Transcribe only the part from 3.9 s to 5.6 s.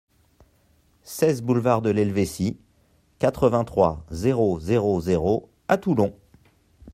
zéro zéro zéro